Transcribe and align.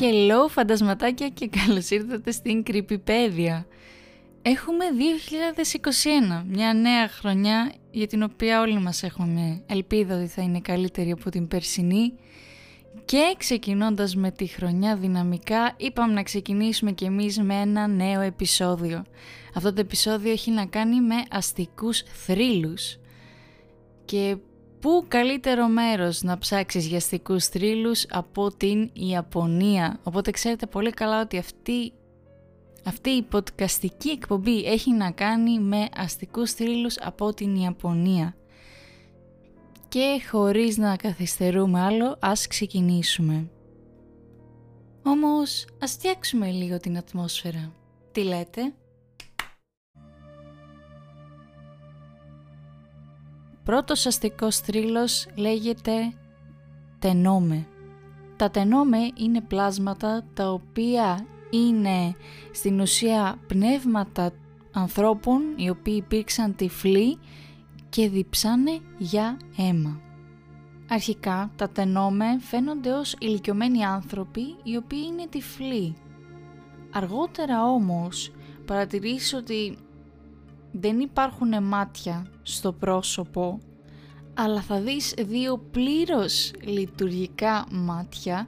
Hello 0.00 0.48
φαντασματάκια 0.48 1.28
και 1.28 1.48
καλώς 1.48 1.90
ήρθατε 1.90 2.30
στην 2.30 2.62
Creepypedia. 2.66 3.64
Έχουμε 4.42 4.84
2021, 6.40 6.44
μια 6.46 6.74
νέα 6.74 7.08
χρονιά 7.08 7.72
για 7.90 8.06
την 8.06 8.22
οποία 8.22 8.60
όλοι 8.60 8.78
μας 8.78 9.02
έχουμε 9.02 9.62
ελπίδα 9.66 10.16
ότι 10.16 10.26
θα 10.26 10.42
είναι 10.42 10.60
καλύτερη 10.60 11.10
από 11.10 11.30
την 11.30 11.48
περσινή 11.48 12.12
και 13.04 13.34
ξεκινώντας 13.38 14.16
με 14.16 14.30
τη 14.30 14.46
χρονιά 14.46 14.96
δυναμικά 14.96 15.74
είπαμε 15.76 16.12
να 16.12 16.22
ξεκινήσουμε 16.22 16.92
κι 16.92 17.04
εμείς 17.04 17.40
με 17.40 17.54
ένα 17.54 17.86
νέο 17.86 18.20
επεισόδιο. 18.20 19.04
Αυτό 19.54 19.72
το 19.72 19.80
επεισόδιο 19.80 20.32
έχει 20.32 20.50
να 20.50 20.66
κάνει 20.66 21.00
με 21.00 21.22
αστικούς 21.30 22.02
θρύλους 22.02 22.98
και 24.04 24.36
Πού 24.80 25.04
καλύτερο 25.08 25.68
μέρος 25.68 26.22
να 26.22 26.38
ψάξεις 26.38 26.86
για 26.86 26.96
αστικούς 26.96 27.46
θρύλους 27.46 28.06
από 28.10 28.56
την 28.56 28.90
Ιαπωνία; 28.92 30.00
Οπότε 30.02 30.30
ξέρετε 30.30 30.66
πολύ 30.66 30.90
καλά 30.90 31.20
ότι 31.20 31.38
αυτή, 31.38 31.92
αυτή 32.84 33.10
η 33.10 33.26
podcastική 33.32 34.08
εκπομπή 34.12 34.64
έχει 34.64 34.92
να 34.92 35.10
κάνει 35.10 35.58
με 35.58 35.88
αστικούς 35.96 36.52
θρύλους 36.52 36.98
από 36.98 37.34
την 37.34 37.54
Ιαπωνία. 37.56 38.34
Και 39.88 40.20
χωρίς 40.30 40.76
να 40.76 40.96
καθυστερούμε 40.96 41.80
άλλο, 41.80 42.16
ας 42.20 42.46
ξεκινήσουμε. 42.46 43.50
Όμως, 45.02 45.66
ας 45.80 45.92
φτιάξουμε 45.92 46.50
λίγο 46.50 46.76
την 46.76 46.96
ατμόσφαιρα. 46.96 47.72
Τι 48.12 48.22
λέτε; 48.22 48.74
Πρώτος 53.64 54.06
αστικός 54.06 54.58
θρύλος 54.58 55.26
λέγεται 55.34 56.12
τενόμε. 56.98 57.66
Τα 58.36 58.50
τενόμε 58.50 58.98
είναι 59.14 59.40
πλάσματα 59.40 60.24
τα 60.34 60.52
οποία 60.52 61.26
είναι 61.50 62.14
στην 62.52 62.80
ουσία 62.80 63.38
πνεύματα 63.46 64.32
ανθρώπων 64.72 65.42
οι 65.56 65.70
οποίοι 65.70 65.94
υπήρξαν 65.96 66.56
τυφλοί 66.56 67.18
και 67.88 68.08
διψάνε 68.08 68.80
για 68.98 69.36
αίμα. 69.56 70.00
Αρχικά 70.88 71.50
τα 71.56 71.68
τενόμε 71.68 72.38
φαίνονται 72.40 72.92
ως 72.92 73.16
ηλικιωμένοι 73.18 73.84
άνθρωποι 73.84 74.56
οι 74.62 74.76
οποίοι 74.76 75.02
είναι 75.06 75.26
τυφλοί. 75.26 75.96
Αργότερα 76.92 77.64
όμως 77.64 78.32
παρατηρείς 78.64 79.34
ότι 79.34 79.76
δεν 80.72 81.00
υπάρχουν 81.00 81.62
μάτια 81.64 82.26
στο 82.42 82.72
πρόσωπο 82.72 83.58
αλλά 84.34 84.60
θα 84.60 84.80
δεις 84.80 85.14
δύο 85.18 85.58
πλήρως 85.70 86.52
λειτουργικά 86.60 87.66
μάτια 87.70 88.46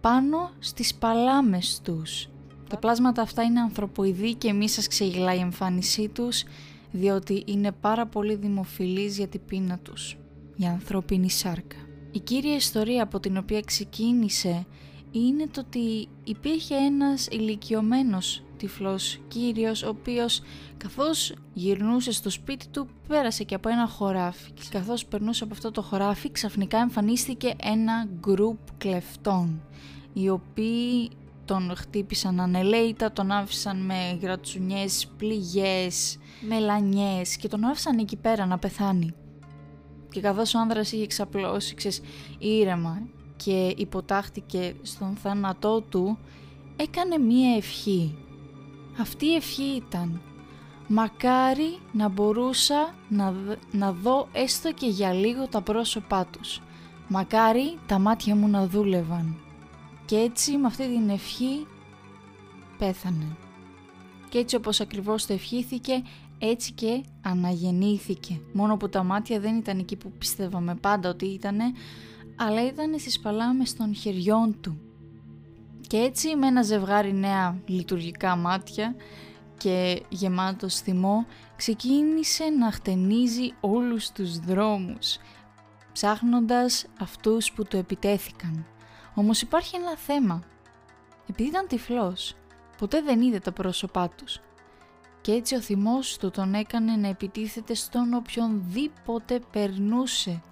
πάνω 0.00 0.50
στις 0.58 0.94
παλάμες 0.94 1.80
τους. 1.84 2.28
Τα 2.68 2.78
πλάσματα 2.78 3.22
αυτά 3.22 3.42
είναι 3.42 3.60
ανθρωποειδή 3.60 4.34
και 4.34 4.52
μη 4.52 4.68
σας 4.68 4.86
ξεγελάει 4.86 5.36
η 5.36 5.40
εμφάνισή 5.40 6.08
τους 6.08 6.44
διότι 6.90 7.42
είναι 7.46 7.72
πάρα 7.72 8.06
πολύ 8.06 8.34
δημοφιλής 8.34 9.16
για 9.16 9.28
την 9.28 9.40
πείνα 9.46 9.78
τους, 9.78 10.16
η 10.56 10.64
ανθρώπινη 10.64 11.30
σάρκα. 11.30 11.76
Η 12.12 12.18
κύρια 12.18 12.54
ιστορία 12.54 13.02
από 13.02 13.20
την 13.20 13.36
οποία 13.36 13.60
ξεκίνησε 13.60 14.66
είναι 15.12 15.46
το 15.46 15.60
ότι 15.60 16.08
υπήρχε 16.24 16.74
ένας 16.74 17.26
ηλικιωμένος 17.26 18.42
τυφλός 18.56 19.20
κύριος 19.28 19.82
ο 19.82 19.88
οποίος 19.88 20.40
καθώς 20.76 21.34
γυρνούσε 21.52 22.12
στο 22.12 22.30
σπίτι 22.30 22.68
του 22.68 22.88
πέρασε 23.08 23.44
και 23.44 23.54
από 23.54 23.68
ένα 23.68 23.86
χωράφι 23.88 24.50
και 24.50 24.62
καθώς 24.70 25.06
περνούσε 25.06 25.44
από 25.44 25.52
αυτό 25.52 25.70
το 25.70 25.82
χωράφι 25.82 26.30
ξαφνικά 26.30 26.78
εμφανίστηκε 26.78 27.54
ένα 27.62 28.08
γκρουπ 28.20 28.58
κλεφτών 28.78 29.62
οι 30.12 30.28
οποίοι 30.28 31.10
τον 31.44 31.72
χτύπησαν 31.76 32.40
ανελέητα, 32.40 33.12
τον 33.12 33.30
άφησαν 33.30 33.84
με 33.84 34.18
γρατσουνιές, 34.22 35.10
πληγές, 35.16 36.18
μελανιές 36.48 37.36
και 37.36 37.48
τον 37.48 37.64
άφησαν 37.64 37.98
εκεί 37.98 38.16
πέρα 38.16 38.46
να 38.46 38.58
πεθάνει. 38.58 39.14
Και 40.10 40.20
καθώς 40.20 40.54
ο 40.54 40.58
άνδρας 40.58 40.92
είχε 40.92 41.06
ξαπλώσει, 41.06 41.74
ξέρεις, 41.74 42.00
ήρεμα 42.38 43.02
και 43.44 43.74
υποτάχτηκε 43.76 44.74
στον 44.82 45.16
θάνατό 45.16 45.80
του, 45.80 46.18
έκανε 46.76 47.18
μία 47.18 47.56
ευχή 47.56 48.16
αυτή 48.98 49.26
η 49.26 49.34
ευχή 49.34 49.62
ήταν 49.62 50.20
«Μακάρι 50.88 51.78
να 51.92 52.08
μπορούσα 52.08 52.94
να, 53.08 53.34
να 53.72 53.92
δω 53.92 54.28
έστω 54.32 54.72
και 54.72 54.86
για 54.86 55.12
λίγο 55.12 55.48
τα 55.48 55.60
πρόσωπά 55.60 56.26
τους. 56.26 56.60
Μακάρι 57.08 57.78
τα 57.86 57.98
μάτια 57.98 58.34
μου 58.36 58.48
να 58.48 58.66
δούλευαν». 58.66 59.36
Και 60.04 60.16
έτσι 60.16 60.56
με 60.56 60.66
αυτή 60.66 60.88
την 60.88 61.08
ευχή 61.08 61.66
πέθανε. 62.78 63.36
Και 64.28 64.38
έτσι 64.38 64.56
όπως 64.56 64.80
ακριβώς 64.80 65.26
το 65.26 65.32
ευχήθηκε, 65.32 66.02
έτσι 66.38 66.72
και 66.72 67.02
αναγεννήθηκε. 67.22 68.40
Μόνο 68.52 68.76
που 68.76 68.88
τα 68.88 69.02
μάτια 69.02 69.40
δεν 69.40 69.56
ήταν 69.56 69.78
εκεί 69.78 69.96
που 69.96 70.12
πιστεύαμε 70.18 70.74
πάντα 70.74 71.08
ότι 71.08 71.26
ήτανε, 71.26 71.64
αλλά 72.46 72.66
ήταν 72.66 72.98
στις 72.98 73.20
παλάμες 73.20 73.76
των 73.76 73.94
χεριών 73.94 74.60
του. 74.60 74.80
Και 75.86 75.96
έτσι 75.96 76.36
με 76.36 76.46
ένα 76.46 76.62
ζευγάρι 76.62 77.12
νέα 77.12 77.62
λειτουργικά 77.66 78.36
μάτια 78.36 78.94
και 79.58 80.02
γεμάτο 80.08 80.68
θυμό 80.68 81.26
ξεκίνησε 81.56 82.44
να 82.44 82.72
χτενίζει 82.72 83.54
όλους 83.60 84.10
τους 84.10 84.38
δρόμους 84.38 85.16
ψάχνοντας 85.92 86.86
αυτούς 87.00 87.52
που 87.52 87.64
του 87.64 87.76
επιτέθηκαν. 87.76 88.66
Όμως 89.14 89.42
υπάρχει 89.42 89.76
ένα 89.76 89.96
θέμα. 89.96 90.42
Επειδή 91.28 91.48
ήταν 91.48 91.66
τυφλός, 91.66 92.34
ποτέ 92.78 93.02
δεν 93.02 93.20
είδε 93.20 93.38
τα 93.38 93.52
πρόσωπά 93.52 94.08
τους. 94.08 94.40
Και 95.20 95.32
έτσι 95.32 95.54
ο 95.54 95.60
θυμός 95.60 96.16
του 96.16 96.30
τον 96.30 96.54
έκανε 96.54 96.96
να 96.96 97.08
επιτίθεται 97.08 97.74
στον 97.74 98.14
οποιονδήποτε 98.14 99.40
περνούσε 99.52 100.42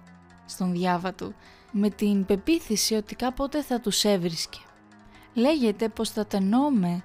στον 0.45 0.71
διάβα 0.71 1.13
του, 1.13 1.33
με 1.71 1.89
την 1.89 2.25
πεποίθηση 2.25 2.95
ότι 2.95 3.15
κάποτε 3.15 3.61
θα 3.61 3.79
τους 3.79 4.03
έβρισκε. 4.03 4.59
Λέγεται 5.33 5.89
πως 5.89 6.13
τα 6.13 6.25
τενόμε 6.25 7.03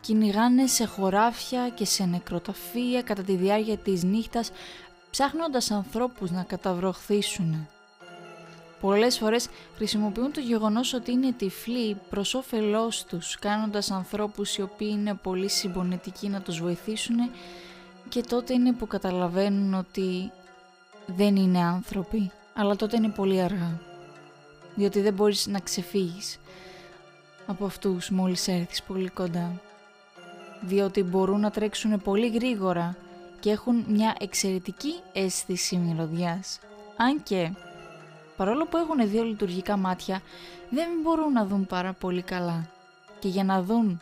κυνηγάνε 0.00 0.66
σε 0.66 0.84
χωράφια 0.84 1.68
και 1.68 1.84
σε 1.84 2.04
νεκροταφεία 2.04 3.02
κατά 3.02 3.22
τη 3.22 3.36
διάρκεια 3.36 3.76
της 3.76 4.02
νύχτας 4.02 4.50
ψάχνοντας 5.10 5.70
ανθρώπους 5.70 6.30
να 6.30 6.42
καταβροχθήσουν. 6.42 7.68
Πολλές 8.80 9.18
φορές 9.18 9.48
χρησιμοποιούν 9.76 10.32
το 10.32 10.40
γεγονός 10.40 10.92
ότι 10.92 11.12
είναι 11.12 11.32
τυφλοί 11.32 11.96
προς 12.10 12.34
όφελός 12.34 13.04
τους, 13.04 13.38
κάνοντας 13.38 13.90
ανθρώπους 13.90 14.56
οι 14.56 14.62
οποίοι 14.62 14.88
είναι 14.92 15.14
πολύ 15.14 15.48
συμπονετικοί 15.48 16.28
να 16.28 16.40
τους 16.40 16.60
βοηθήσουν 16.60 17.16
και 18.08 18.20
τότε 18.20 18.52
είναι 18.54 18.72
που 18.72 18.86
καταλαβαίνουν 18.86 19.74
ότι 19.74 20.30
δεν 21.06 21.36
είναι 21.36 21.58
άνθρωποι, 21.58 22.30
αλλά 22.54 22.76
τότε 22.76 22.96
είναι 22.96 23.08
πολύ 23.08 23.40
αργά, 23.40 23.80
διότι 24.78 25.00
δεν 25.00 25.14
μπορείς 25.14 25.46
να 25.46 25.58
ξεφύγεις 25.60 26.38
από 27.46 27.64
αυτούς 27.64 28.10
μόλις 28.10 28.48
έρθεις 28.48 28.82
πολύ 28.82 29.08
κοντά. 29.08 29.60
Διότι 30.60 31.02
μπορούν 31.02 31.40
να 31.40 31.50
τρέξουν 31.50 32.02
πολύ 32.02 32.28
γρήγορα 32.28 32.96
και 33.40 33.50
έχουν 33.50 33.84
μια 33.88 34.14
εξαιρετική 34.20 34.94
αίσθηση 35.12 35.76
μυρωδιάς. 35.76 36.58
Αν 36.96 37.22
και, 37.22 37.52
παρόλο 38.36 38.66
που 38.66 38.76
έχουν 38.76 39.10
δύο 39.10 39.22
λειτουργικά 39.22 39.76
μάτια, 39.76 40.22
δεν 40.70 40.88
μπορούν 41.02 41.32
να 41.32 41.46
δουν 41.46 41.66
πάρα 41.66 41.92
πολύ 41.92 42.22
καλά. 42.22 42.66
Και 43.18 43.28
για 43.28 43.44
να 43.44 43.62
δουν 43.62 44.00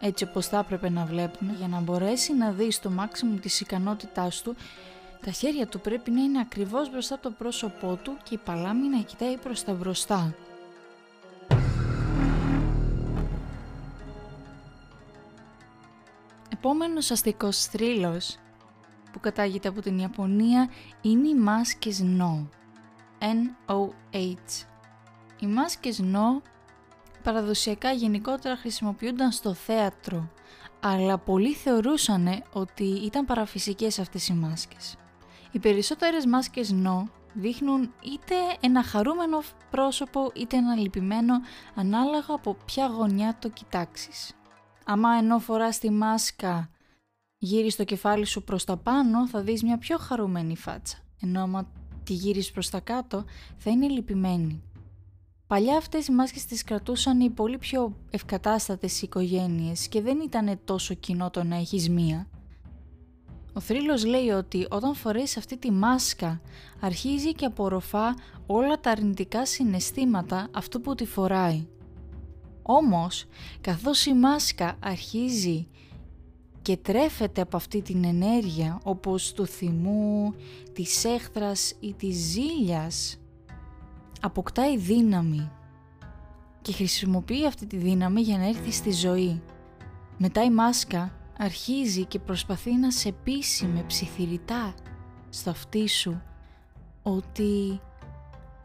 έτσι 0.00 0.24
όπως 0.24 0.46
θα 0.46 0.58
έπρεπε 0.58 0.90
να 0.90 1.04
βλέπουν, 1.04 1.54
για 1.58 1.68
να 1.68 1.80
μπορέσει 1.80 2.34
να 2.34 2.50
δεις 2.50 2.74
στο 2.74 2.90
μάξιμο 2.90 3.36
της 3.36 3.60
ικανότητάς 3.60 4.42
του, 4.42 4.56
τα 5.24 5.30
χέρια 5.30 5.66
του 5.66 5.80
πρέπει 5.80 6.10
να 6.10 6.20
είναι 6.20 6.40
ακριβώς 6.40 6.90
μπροστά 6.90 7.14
από 7.14 7.22
το 7.22 7.30
πρόσωπό 7.30 7.98
του 8.02 8.16
και 8.22 8.34
η 8.34 8.38
παλάμη 8.44 8.88
να 8.88 9.02
κοιτάει 9.02 9.36
προς 9.36 9.64
τα 9.64 9.72
μπροστά. 9.72 10.34
επόμενος 16.62 17.10
αστικός 17.10 17.64
θρύλος 17.64 18.38
που 19.12 19.20
κατάγεται 19.20 19.68
από 19.68 19.80
την 19.80 19.98
Ιαπωνία 19.98 20.70
είναι 21.00 21.28
οι 21.28 21.34
μάσκες 21.34 22.02
No. 22.18 22.46
N-O-H. 23.18 24.64
Οι 25.40 25.46
μάσκες 25.46 26.00
No 26.02 26.42
παραδοσιακά 27.22 27.92
γενικότερα 27.92 28.56
χρησιμοποιούνταν 28.56 29.32
στο 29.32 29.54
θέατρο, 29.54 30.30
αλλά 30.80 31.18
πολλοί 31.18 31.54
θεωρούσαν 31.54 32.42
ότι 32.52 32.84
ήταν 32.84 33.24
παραφυσικές 33.24 33.98
αυτές 33.98 34.28
οι 34.28 34.32
μάσκες. 34.32 34.99
Οι 35.50 35.58
περισσότερες 35.58 36.26
μάσκες 36.26 36.74
No 36.84 37.04
δείχνουν 37.34 37.82
είτε 37.82 38.34
ένα 38.60 38.82
χαρούμενο 38.82 39.38
πρόσωπο 39.70 40.30
είτε 40.34 40.56
ένα 40.56 40.74
λυπημένο 40.74 41.34
ανάλογα 41.74 42.34
από 42.34 42.56
ποια 42.64 42.86
γωνιά 42.86 43.36
το 43.38 43.48
κοιτάξεις. 43.48 44.34
Άμα 44.84 45.14
ενώ 45.14 45.38
φοράς 45.38 45.78
τη 45.78 45.90
μάσκα 45.90 46.70
γύρεις 47.38 47.76
το 47.76 47.84
κεφάλι 47.84 48.24
σου 48.24 48.42
προς 48.44 48.64
τα 48.64 48.76
πάνω 48.76 49.28
θα 49.28 49.42
δεις 49.42 49.62
μια 49.62 49.78
πιο 49.78 49.98
χαρούμενη 49.98 50.56
φάτσα. 50.56 50.96
Ενώ 51.20 51.42
άμα 51.42 51.72
τη 52.04 52.12
γύρεις 52.12 52.50
προς 52.50 52.70
τα 52.70 52.80
κάτω 52.80 53.24
θα 53.56 53.70
είναι 53.70 53.88
λυπημένη. 53.88 54.62
Παλιά 55.46 55.76
αυτές 55.76 56.06
οι 56.06 56.12
μάσκες 56.12 56.44
τις 56.44 56.64
κρατούσαν 56.64 57.20
οι 57.20 57.30
πολύ 57.30 57.58
πιο 57.58 57.96
ευκατάστατες 58.10 59.02
οικογένειες 59.02 59.88
και 59.88 60.02
δεν 60.02 60.20
ήταν 60.20 60.60
τόσο 60.64 60.94
κοινό 60.94 61.30
το 61.30 61.44
να 61.44 61.56
έχεις 61.56 61.88
μία. 61.88 62.26
Ο 63.60 63.62
θρύλος 63.62 64.04
λέει 64.04 64.28
ότι 64.28 64.66
όταν 64.70 64.94
φορέσει 64.94 65.38
αυτή 65.38 65.56
τη 65.56 65.70
μάσκα 65.70 66.40
αρχίζει 66.80 67.32
και 67.32 67.44
απορροφά 67.44 68.14
όλα 68.46 68.80
τα 68.80 68.90
αρνητικά 68.90 69.46
συναισθήματα 69.46 70.48
αυτού 70.52 70.80
που 70.80 70.94
τη 70.94 71.06
φοράει. 71.06 71.66
Όμως, 72.62 73.24
καθώς 73.60 74.06
η 74.06 74.14
μάσκα 74.14 74.76
αρχίζει 74.80 75.68
και 76.62 76.76
τρέφεται 76.76 77.40
από 77.40 77.56
αυτή 77.56 77.82
την 77.82 78.04
ενέργεια 78.04 78.80
όπως 78.82 79.32
του 79.32 79.46
θυμού, 79.46 80.34
της 80.72 81.04
έχθρας 81.04 81.74
ή 81.80 81.94
της 81.94 82.16
ζήλιας, 82.16 83.20
αποκτάει 84.20 84.76
δύναμη 84.76 85.50
και 86.62 86.72
χρησιμοποιεί 86.72 87.46
αυτή 87.46 87.66
τη 87.66 87.76
δύναμη 87.76 88.20
για 88.20 88.38
να 88.38 88.48
έρθει 88.48 88.72
στη 88.72 88.92
ζωή. 88.92 89.42
Μετά 90.18 90.44
η 90.44 90.50
μάσκα 90.50 91.19
αρχίζει 91.42 92.04
και 92.04 92.18
προσπαθεί 92.18 92.76
να 92.76 92.90
σε 92.90 93.12
πείσει 93.12 93.66
με 93.66 93.82
ψιθυριτά 93.82 94.74
στο 95.30 95.50
αυτί 95.50 95.88
σου 95.88 96.22
ότι 97.02 97.80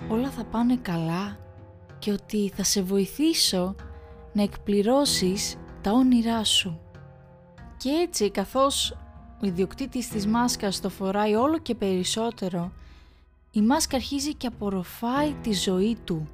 όλα 0.09 0.29
θα 0.29 0.45
πάνε 0.45 0.77
καλά 0.77 1.37
και 1.99 2.11
ότι 2.11 2.51
θα 2.55 2.63
σε 2.63 2.81
βοηθήσω 2.81 3.75
να 4.33 4.41
εκπληρώσεις 4.41 5.55
τα 5.81 5.91
όνειρά 5.91 6.43
σου. 6.43 6.79
Και 7.77 7.89
έτσι 7.89 8.31
καθώς 8.31 8.91
ο 9.41 9.45
ιδιοκτήτης 9.45 10.09
της 10.09 10.27
μάσκας 10.27 10.81
το 10.81 10.89
φοράει 10.89 11.35
όλο 11.35 11.59
και 11.59 11.75
περισσότερο, 11.75 12.71
η 13.51 13.61
μάσκα 13.61 13.95
αρχίζει 13.95 14.33
και 14.33 14.47
απορροφάει 14.47 15.33
τη 15.33 15.53
ζωή 15.53 15.97
του, 16.03 16.27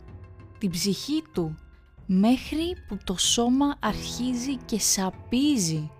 την 0.57 0.69
ψυχή 0.69 1.23
του, 1.33 1.57
μέχρι 2.05 2.75
που 2.87 2.97
το 3.03 3.17
σώμα 3.17 3.75
αρχίζει 3.79 4.55
και 4.55 4.79
σαπίζει. 4.79 5.91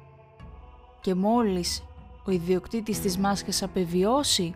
Και 1.02 1.16
μόλις 1.16 1.84
ο 2.26 2.32
ιδιοκτήτης 2.32 3.00
της 3.00 3.18
μάσκας 3.18 3.64
απεβιώσει, 3.64 4.56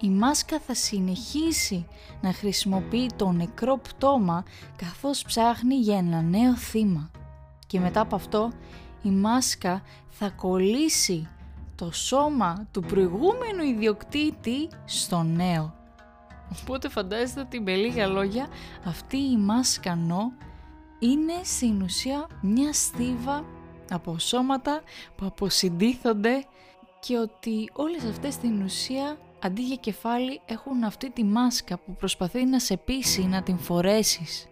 η 0.00 0.08
μάσκα 0.08 0.60
θα 0.60 0.74
συνεχίσει 0.74 1.86
να 2.20 2.32
χρησιμοποιεί 2.32 3.10
το 3.16 3.30
νεκρό 3.30 3.78
πτώμα 3.78 4.44
καθώς 4.76 5.22
ψάχνει 5.22 5.74
για 5.74 5.96
ένα 5.96 6.22
νέο 6.22 6.56
θύμα. 6.56 7.10
Και 7.66 7.80
μετά 7.80 8.00
από 8.00 8.14
αυτό 8.14 8.52
η 9.02 9.10
μάσκα 9.10 9.82
θα 10.08 10.30
κολλήσει 10.30 11.28
το 11.74 11.92
σώμα 11.92 12.66
του 12.70 12.80
προηγούμενου 12.80 13.62
ιδιοκτήτη 13.62 14.68
στο 14.84 15.22
νέο. 15.22 15.74
Οπότε 16.62 16.88
φαντάζεστε 16.88 17.40
ότι 17.40 17.60
με 17.60 17.74
λίγα 17.74 18.06
λόγια 18.06 18.46
αυτή 18.84 19.16
η 19.16 19.36
μάσκα 19.36 19.96
νο 19.96 20.32
είναι 20.98 21.34
στην 21.42 21.82
ουσία 21.82 22.26
μια 22.40 22.72
στίβα 22.72 23.44
από 23.90 24.18
σώματα 24.18 24.82
που 25.16 25.26
αποσυντήθονται 25.26 26.44
και 27.00 27.18
ότι 27.18 27.70
όλες 27.72 28.04
αυτές 28.04 28.34
στην 28.34 28.62
ουσία 28.62 29.18
αντί 29.42 29.62
για 29.62 29.76
κεφάλι 29.76 30.40
έχουν 30.46 30.84
αυτή 30.84 31.10
τη 31.10 31.24
μάσκα 31.24 31.78
που 31.78 31.94
προσπαθεί 31.94 32.44
να 32.44 32.58
σε 32.58 32.76
πείσει 32.76 33.26
να 33.26 33.42
την 33.42 33.58
φορέσεις 33.58 34.48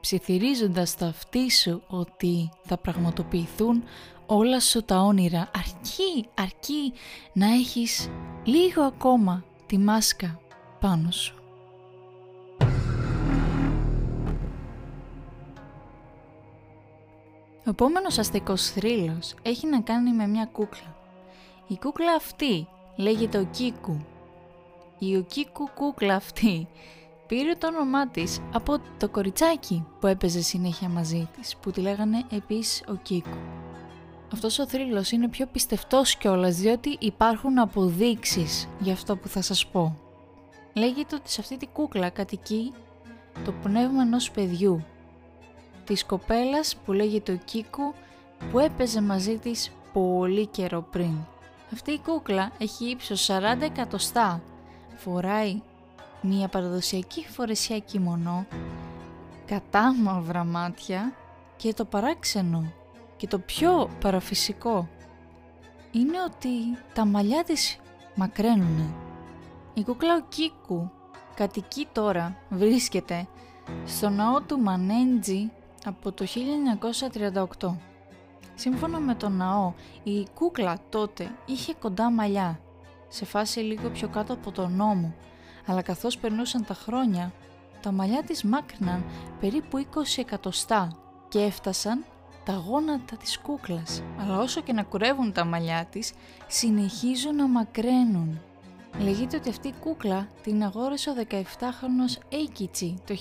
ψιθυρίζοντας 0.00 0.96
το 0.96 1.04
αυτί 1.06 1.50
σου 1.50 1.82
ότι 1.86 2.50
θα 2.62 2.78
πραγματοποιηθούν 2.78 3.82
όλα 4.26 4.60
σου 4.60 4.82
τα 4.82 4.98
όνειρα 4.98 5.50
αρκεί, 5.54 6.28
αρκεί 6.34 6.92
να 7.32 7.46
έχεις 7.46 8.10
λίγο 8.44 8.82
ακόμα 8.82 9.44
τη 9.66 9.78
μάσκα 9.78 10.40
πάνω 10.80 11.10
σου. 11.10 11.39
Ο 17.66 17.70
επόμενος 17.70 18.18
αστικός 18.18 18.70
θρύλος 18.70 19.34
έχει 19.42 19.66
να 19.66 19.80
κάνει 19.80 20.12
με 20.12 20.26
μια 20.26 20.48
κούκλα. 20.52 20.96
Η 21.66 21.78
κούκλα 21.78 22.12
αυτή 22.12 22.66
λέγεται 22.96 23.38
ο 23.38 23.44
Κίκου. 23.44 24.04
Η 24.98 25.16
ο 25.16 25.22
Κίκου 25.22 25.68
κούκλα 25.74 26.14
αυτή 26.14 26.68
πήρε 27.26 27.54
το 27.54 27.66
όνομά 27.66 28.08
της 28.08 28.40
από 28.52 28.78
το 28.98 29.08
κοριτσάκι 29.08 29.84
που 30.00 30.06
έπαιζε 30.06 30.40
συνέχεια 30.40 30.88
μαζί 30.88 31.28
της, 31.36 31.56
που 31.56 31.70
τη 31.70 31.80
λέγανε 31.80 32.24
επίσης 32.30 32.84
ο 32.88 32.94
Κίκου. 32.94 33.38
Αυτός 34.32 34.58
ο 34.58 34.66
θρύλος 34.66 35.10
είναι 35.10 35.28
πιο 35.28 35.46
πιστευτός 35.46 36.16
κιόλας, 36.16 36.56
διότι 36.56 36.96
υπάρχουν 37.00 37.58
αποδείξεις 37.58 38.68
για 38.78 38.92
αυτό 38.92 39.16
που 39.16 39.28
θα 39.28 39.42
σας 39.42 39.66
πω. 39.66 39.98
Λέγεται 40.72 41.14
ότι 41.14 41.30
σε 41.30 41.40
αυτή 41.40 41.56
τη 41.56 41.66
κούκλα 41.66 42.10
κατοικεί 42.10 42.72
το 43.44 43.52
πνεύμα 43.52 44.02
ενός 44.02 44.30
παιδιού, 44.30 44.84
της 45.90 46.04
κοπέλας 46.04 46.76
που 46.76 46.92
λέγεται 46.92 47.32
ο 47.32 47.36
Κίκου, 47.44 47.94
που 48.50 48.58
έπαιζε 48.58 49.02
μαζί 49.02 49.38
της 49.38 49.70
πολύ 49.92 50.46
καιρό 50.46 50.82
πριν. 50.82 51.14
Αυτή 51.72 51.90
η 51.90 51.98
κούκλα 51.98 52.52
έχει 52.58 52.90
ύψος 52.90 53.30
40 53.30 53.60
εκατοστά, 53.60 54.42
φοράει 54.96 55.62
μια 56.20 56.48
παραδοσιακή 56.48 57.26
φορεσιά 57.28 57.78
κιμονό, 57.78 58.46
κατάμαυρα 59.46 60.44
μάτια 60.44 61.12
και 61.56 61.74
το 61.74 61.84
παράξενο 61.84 62.72
και 63.16 63.26
το 63.26 63.38
πιο 63.38 63.90
παραφυσικό 64.00 64.88
είναι 65.90 66.22
ότι 66.26 66.48
τα 66.94 67.04
μαλλιά 67.04 67.44
της 67.44 67.78
μακραίνουνε. 68.14 68.94
Η 69.74 69.82
κούκλα 69.82 70.14
ο 70.14 70.26
Κίκου 70.28 70.90
κατοικεί 71.34 71.88
τώρα, 71.92 72.36
βρίσκεται 72.48 73.26
στο 73.86 74.08
ναό 74.08 74.40
του 74.40 74.58
Μανέντζι 74.58 75.50
από 75.84 76.12
το 76.12 76.26
1938. 77.60 77.76
Σύμφωνα 78.54 78.98
με 78.98 79.14
τον 79.14 79.36
ναό, 79.36 79.72
η 80.02 80.26
κούκλα 80.34 80.78
τότε 80.88 81.30
είχε 81.46 81.74
κοντά 81.74 82.10
μαλλιά, 82.10 82.60
σε 83.08 83.24
φάση 83.24 83.60
λίγο 83.60 83.88
πιο 83.88 84.08
κάτω 84.08 84.32
από 84.32 84.50
τον 84.50 84.72
νόμο, 84.72 85.14
αλλά 85.66 85.82
καθώς 85.82 86.18
περνούσαν 86.18 86.64
τα 86.64 86.74
χρόνια, 86.74 87.32
τα 87.82 87.92
μαλλιά 87.92 88.22
της 88.22 88.44
μάκρυναν 88.44 89.04
περίπου 89.40 89.78
20 89.78 89.84
εκατοστά 90.16 90.96
και 91.28 91.38
έφτασαν 91.38 92.04
τα 92.44 92.52
γόνατα 92.52 93.16
της 93.16 93.38
κούκλας. 93.38 94.02
Αλλά 94.20 94.38
όσο 94.38 94.60
και 94.60 94.72
να 94.72 94.82
κουρεύουν 94.82 95.32
τα 95.32 95.44
μαλλιά 95.44 95.86
της, 95.90 96.12
συνεχίζουν 96.46 97.36
να 97.36 97.48
μακραίνουν. 97.48 98.40
Λέγεται 98.98 99.36
ότι 99.36 99.48
αυτή 99.48 99.68
η 99.68 99.74
κούκλα 99.80 100.28
την 100.42 100.62
αγόρασε 100.62 101.10
ο 101.10 101.12
17χρονος 101.30 102.18
Έικιτσι 102.28 102.94
το 103.06 103.14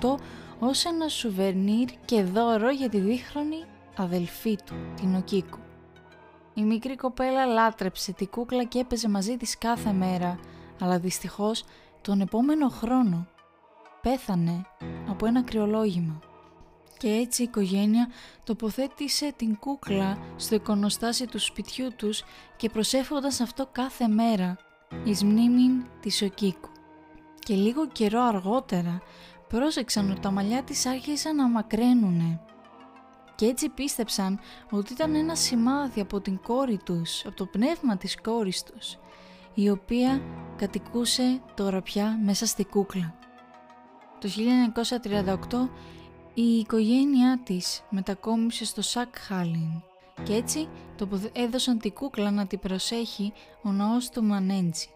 1918 0.00 0.16
ως 0.58 0.84
ένα 0.84 1.08
σουβερνίρ 1.08 1.88
και 2.04 2.22
δώρο 2.22 2.70
για 2.70 2.88
τη 2.88 2.98
δίχρονη 2.98 3.64
αδελφή 3.96 4.56
του, 4.66 4.74
την 4.96 5.16
Οκίκου. 5.16 5.58
Η 6.54 6.62
μικρή 6.62 6.96
κοπέλα 6.96 7.46
λάτρεψε 7.46 8.12
τη 8.12 8.26
κούκλα 8.26 8.64
και 8.64 8.78
έπαιζε 8.78 9.08
μαζί 9.08 9.36
της 9.36 9.58
κάθε 9.58 9.92
μέρα, 9.92 10.38
αλλά 10.80 10.98
δυστυχώς 10.98 11.64
τον 12.00 12.20
επόμενο 12.20 12.68
χρόνο 12.68 13.26
πέθανε 14.02 14.66
από 15.08 15.26
ένα 15.26 15.42
κρυολόγημα. 15.42 16.20
Και 16.98 17.08
έτσι 17.08 17.42
η 17.42 17.44
οικογένεια 17.44 18.08
τοποθέτησε 18.44 19.32
την 19.36 19.58
κούκλα 19.58 20.18
στο 20.36 20.54
εικονοστάσιο 20.54 21.26
του 21.26 21.38
σπιτιού 21.38 21.88
τους 21.96 22.22
και 22.56 22.70
προσέφοντας 22.70 23.40
αυτό 23.40 23.68
κάθε 23.72 24.08
μέρα 24.08 24.56
εις 25.04 25.24
μνήμην 25.24 25.84
της 26.00 26.22
Οκίκου. 26.22 26.68
Και 27.38 27.54
λίγο 27.54 27.86
καιρό 27.88 28.22
αργότερα 28.22 29.02
πρόσεξαν 29.48 30.10
ότι 30.10 30.20
τα 30.20 30.30
μαλλιά 30.30 30.62
της 30.62 30.86
άρχισαν 30.86 31.36
να 31.36 31.48
μακραίνουνε 31.48 32.40
και 33.34 33.46
έτσι 33.46 33.68
πίστεψαν 33.68 34.38
ότι 34.70 34.92
ήταν 34.92 35.14
ένα 35.14 35.34
σημάδι 35.34 36.00
από 36.00 36.20
την 36.20 36.40
κόρη 36.42 36.78
τους, 36.84 37.24
από 37.26 37.36
το 37.36 37.46
πνεύμα 37.46 37.96
της 37.96 38.20
κόρης 38.20 38.62
τους 38.62 38.98
η 39.54 39.70
οποία 39.70 40.22
κατοικούσε 40.56 41.40
τώρα 41.54 41.82
πια 41.82 42.18
μέσα 42.24 42.46
στη 42.46 42.64
κούκλα. 42.64 43.14
Το 44.20 44.28
1938 45.02 45.68
η 46.34 46.58
οικογένειά 46.58 47.40
της 47.44 47.82
μετακόμισε 47.90 48.64
στο 48.64 48.82
Σακ 48.82 49.18
Χάλιν 49.18 49.82
και 50.22 50.34
έτσι 50.34 50.68
το 50.96 51.08
έδωσαν 51.32 51.78
τη 51.78 51.90
κούκλα 51.90 52.30
να 52.30 52.46
την 52.46 52.58
προσέχει 52.58 53.32
ο 53.62 53.70
ναός 53.70 54.08
του 54.08 54.24
Μανέντζι, 54.24 54.88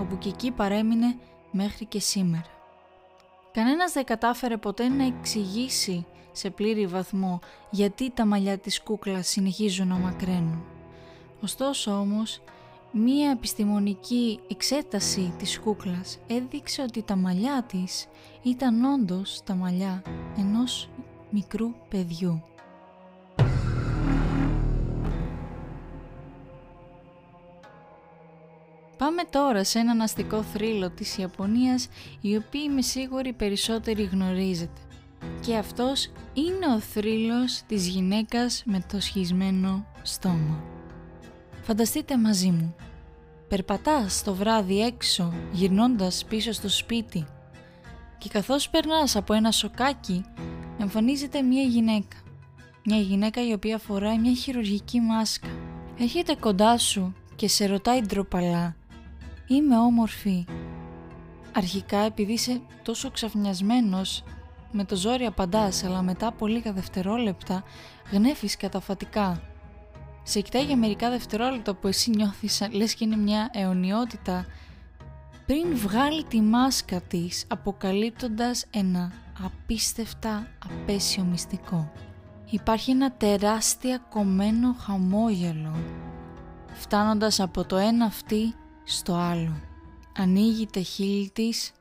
όπου 0.00 0.18
και 0.18 0.28
εκεί 0.28 0.50
παρέμεινε 0.50 1.18
μέχρι 1.50 1.84
και 1.84 2.00
σήμερα. 2.00 2.57
Κανένας 3.52 3.92
δεν 3.92 4.04
κατάφερε 4.04 4.56
ποτέ 4.56 4.88
να 4.88 5.04
εξηγήσει 5.04 6.06
σε 6.32 6.50
πλήρη 6.50 6.86
βαθμό 6.86 7.40
γιατί 7.70 8.10
τα 8.10 8.26
μαλλιά 8.26 8.58
της 8.58 8.82
κούκλας 8.82 9.28
συνεχίζουν 9.28 9.88
να 9.88 9.94
μακραίνουν. 9.94 10.64
Ωστόσο 11.40 11.90
όμως 11.90 12.40
Μία 12.92 13.30
επιστημονική 13.30 14.40
εξέταση 14.48 15.34
της 15.38 15.60
κούκλας 15.60 16.18
έδειξε 16.26 16.82
ότι 16.82 17.02
τα 17.02 17.16
μαλλιά 17.16 17.64
της 17.68 18.06
ήταν 18.42 18.84
όντως 18.84 19.40
τα 19.44 19.54
μαλλιά 19.54 20.02
ενός 20.38 20.88
μικρού 21.30 21.74
παιδιού. 21.88 22.47
Πάμε 29.08 29.24
τώρα 29.30 29.64
σε 29.64 29.78
έναν 29.78 30.00
αστικό 30.00 30.42
θρύλο 30.42 30.90
της 30.90 31.18
Ιαπωνίας, 31.18 31.88
η 32.20 32.36
οποία 32.36 32.62
είμαι 32.62 32.82
σίγουρη 32.82 33.32
περισσότεροι 33.32 34.02
γνωρίζετε. 34.02 34.80
Και 35.40 35.56
αυτός 35.56 36.10
είναι 36.32 36.74
ο 36.76 36.80
θρύλος 36.80 37.62
της 37.66 37.86
γυναίκας 37.86 38.62
με 38.66 38.84
το 38.92 39.00
σχισμένο 39.00 39.86
στόμα. 40.02 40.62
Φανταστείτε 41.62 42.18
μαζί 42.18 42.50
μου, 42.50 42.74
περπατάς 43.48 44.22
το 44.22 44.34
βράδυ 44.34 44.80
έξω 44.80 45.32
γυρνώντας 45.52 46.24
πίσω 46.24 46.52
στο 46.52 46.68
σπίτι 46.68 47.26
και 48.18 48.28
καθώς 48.28 48.70
περνάς 48.70 49.16
από 49.16 49.34
ένα 49.34 49.50
σοκάκι 49.50 50.24
εμφανίζεται 50.78 51.42
μια 51.42 51.62
γυναίκα. 51.62 52.16
Μια 52.84 52.98
γυναίκα 52.98 53.46
η 53.46 53.52
οποία 53.52 53.78
φοράει 53.78 54.18
μια 54.18 54.34
χειρουργική 54.34 55.00
μάσκα. 55.00 55.48
Έρχεται 55.98 56.34
κοντά 56.34 56.78
σου 56.78 57.14
και 57.36 57.48
σε 57.48 57.66
ρωτάει 57.66 58.00
ντροπαλά 58.00 58.77
«Είμαι 59.48 59.78
όμορφη». 59.78 60.44
Αρχικά 61.52 61.98
επειδή 61.98 62.32
είσαι 62.32 62.60
τόσο 62.82 63.10
ξαφνιασμένος 63.10 64.24
με 64.72 64.84
το 64.84 64.96
ζόρι 64.96 65.24
απαντάς 65.24 65.84
αλλά 65.84 66.02
μετά 66.02 66.26
από 66.26 66.46
λίγα 66.46 66.72
δευτερόλεπτα 66.72 67.62
γνέφεις 68.12 68.56
καταφατικά. 68.56 69.42
Σε 70.22 70.40
κοιτάει 70.40 70.64
για 70.64 70.76
μερικά 70.76 71.10
δευτερόλεπτα 71.10 71.74
που 71.74 71.86
εσύ 71.86 72.10
νιώθεις 72.10 72.68
λες 72.70 72.94
και 72.94 73.04
είναι 73.04 73.16
μια 73.16 73.50
αιωνιότητα 73.52 74.46
πριν 75.46 75.76
βγάλει 75.76 76.24
τη 76.24 76.40
μάσκα 76.40 77.00
της 77.00 77.44
αποκαλύπτοντας 77.48 78.66
ένα 78.70 79.12
απίστευτα 79.44 80.46
απέσιο 80.64 81.24
μυστικό. 81.24 81.92
Υπάρχει 82.50 82.90
ένα 82.90 83.12
τεράστια 83.12 83.98
κομμένο 84.10 84.76
χαμόγελο 84.78 85.76
φτάνοντας 86.72 87.40
από 87.40 87.64
το 87.64 87.76
ένα 87.76 88.04
αυτή 88.04 88.54
στο 88.90 89.14
άλλο. 89.14 89.60
Ανοίγει 90.16 90.66
τα 90.66 90.80
χείλη 90.80 91.30
της 91.30 91.72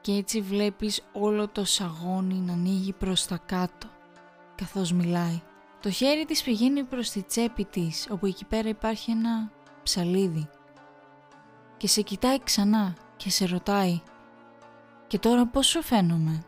και 0.00 0.12
έτσι 0.12 0.40
βλέπεις 0.40 1.02
όλο 1.12 1.48
το 1.48 1.64
σαγόνι 1.64 2.34
να 2.34 2.52
ανοίγει 2.52 2.92
προς 2.92 3.26
τα 3.26 3.36
κάτω 3.46 3.88
καθώς 4.54 4.92
μιλάει. 4.92 5.40
Το 5.80 5.90
χέρι 5.90 6.24
της 6.24 6.42
πηγαίνει 6.42 6.84
προς 6.84 7.10
τη 7.10 7.22
τσέπη 7.22 7.64
της 7.64 8.06
όπου 8.10 8.26
εκεί 8.26 8.44
πέρα 8.44 8.68
υπάρχει 8.68 9.10
ένα 9.10 9.50
ψαλίδι 9.82 10.48
και 11.76 11.88
σε 11.88 12.02
κοιτάει 12.02 12.42
ξανά 12.42 12.96
και 13.16 13.30
σε 13.30 13.46
ρωτάει 13.46 14.00
«Και 15.06 15.18
τώρα 15.18 15.46
πώς 15.46 15.66
σου 15.66 15.82
φαίνομαι» 15.82 16.44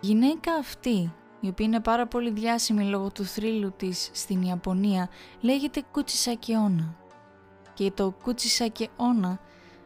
Η 0.00 0.06
γυναίκα 0.06 0.54
αυτή, 0.54 1.12
η 1.40 1.48
οποία 1.48 1.66
είναι 1.66 1.80
πάρα 1.80 2.06
πολύ 2.06 2.30
διάσημη 2.30 2.84
λόγω 2.84 3.10
του 3.10 3.24
θρύλου 3.24 3.72
της 3.76 4.10
στην 4.12 4.42
Ιαπωνία, 4.42 5.08
λέγεται 5.40 5.82
Κουτσισάκι 5.92 6.54
Όνα. 6.54 6.96
Και 7.74 7.90
το 7.90 8.14
Κουτσισάκι 8.22 8.88
Όνα 8.96 9.38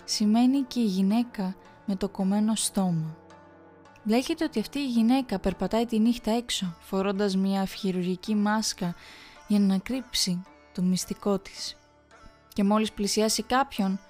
σημαίνει 0.05 0.63
και 0.63 0.81
η 0.81 0.85
γυναίκα 0.85 1.55
με 1.87 1.97
το 1.97 2.09
κομμένο 2.09 2.55
στόμα. 2.55 3.17
Λέγεται 4.05 4.45
ότι 4.45 4.61
αυτή 4.61 4.79
η 4.79 4.87
γυναίκα 4.87 5.39
περπατάει 5.39 5.87
τη 5.87 5.99
νύχτα 5.99 6.31
έξω, 6.31 6.75
φορώντας 6.81 7.37
μια 7.37 7.65
χειρουργική 7.65 8.35
μάσκα 8.35 8.95
για 9.49 9.59
να 9.59 9.79
κρύψει 9.79 10.43
το 10.75 10.83
μυστικό 10.83 11.39
της. 11.39 11.77
Και 12.49 12.65
μόλις 12.65 12.93
πλησιάσει 12.93 13.43
κάποιον, 13.43 14.01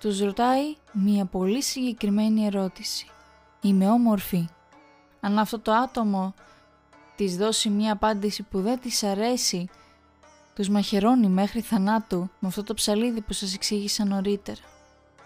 τους 0.00 0.20
ρωτάει 0.20 0.76
μια 0.92 1.24
πολύ 1.24 1.62
συγκεκριμένη 1.62 2.46
ερώτηση. 2.46 3.06
Είμαι 3.60 3.90
όμορφη. 3.90 4.48
Αν 5.20 5.38
αυτό 5.38 5.58
το 5.58 5.72
άτομο 5.72 6.34
της 7.16 7.36
δώσει 7.36 7.68
μια 7.68 7.92
απάντηση 7.92 8.42
που 8.42 8.60
δεν 8.60 8.80
της 8.80 9.02
αρέσει, 9.02 9.68
τους 10.54 10.68
μαχαιρώνει 10.68 11.28
μέχρι 11.28 11.60
θανάτου 11.60 12.30
με 12.38 12.48
αυτό 12.48 12.62
το 12.62 12.74
ψαλίδι 12.74 13.20
που 13.20 13.32
σας 13.32 13.54
εξήγησα 13.54 14.04
νωρίτερα. 14.04 14.60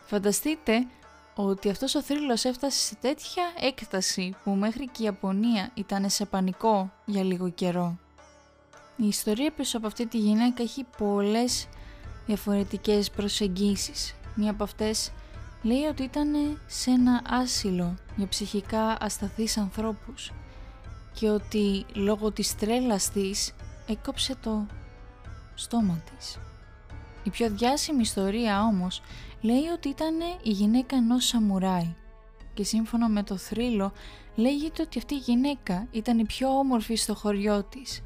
Φανταστείτε 0.06 0.86
ότι 1.34 1.70
αυτός 1.70 1.94
ο 1.94 2.02
θρύλος 2.02 2.44
έφτασε 2.44 2.78
σε 2.78 2.94
τέτοια 2.94 3.42
έκταση 3.60 4.34
που 4.44 4.50
μέχρι 4.50 4.84
και 4.84 5.02
η 5.02 5.04
Ιαπωνία 5.04 5.70
ήταν 5.74 6.10
σε 6.10 6.24
πανικό 6.24 6.92
για 7.04 7.22
λίγο 7.22 7.50
καιρό. 7.50 7.98
Η 8.96 9.06
ιστορία 9.06 9.52
πίσω 9.52 9.76
από 9.76 9.86
αυτή 9.86 10.06
τη 10.06 10.18
γυναίκα 10.18 10.62
έχει 10.62 10.86
πολλές 10.98 11.68
διαφορετικές 12.26 13.10
προσεγγίσεις. 13.10 14.14
Μία 14.34 14.50
από 14.50 14.62
αυτές 14.62 15.12
λέει 15.62 15.84
ότι 15.84 16.02
ήταν 16.02 16.60
σε 16.66 16.90
ένα 16.90 17.22
άσυλο 17.28 17.94
για 18.16 18.28
ψυχικά 18.28 18.96
ασταθείς 19.00 19.56
ανθρώπους 19.56 20.32
και 21.12 21.28
ότι 21.28 21.86
λόγω 21.94 22.30
της 22.30 22.56
τρέλας 22.56 23.10
της 23.10 23.54
έκοψε 23.86 24.36
το 24.42 24.66
στόμα 25.58 26.02
της. 26.10 26.38
Η 27.22 27.30
πιο 27.30 27.50
διάσημη 27.50 28.00
ιστορία 28.00 28.62
όμως 28.62 29.02
λέει 29.40 29.66
ότι 29.74 29.88
ήταν 29.88 30.14
η 30.42 30.50
γυναίκα 30.50 30.96
ενός 30.96 31.26
σαμουράι 31.26 31.94
και 32.54 32.64
σύμφωνα 32.64 33.08
με 33.08 33.22
το 33.22 33.36
θρύλο 33.36 33.92
λέγεται 34.34 34.82
ότι 34.82 34.98
αυτή 34.98 35.14
η 35.14 35.18
γυναίκα 35.18 35.86
ήταν 35.90 36.18
η 36.18 36.24
πιο 36.24 36.48
όμορφη 36.48 36.94
στο 36.94 37.14
χωριό 37.14 37.62
της 37.62 38.02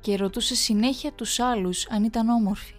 και 0.00 0.16
ρωτούσε 0.16 0.54
συνέχεια 0.54 1.12
τους 1.12 1.40
άλλους 1.40 1.90
αν 1.90 2.04
ήταν 2.04 2.28
όμορφη. 2.28 2.74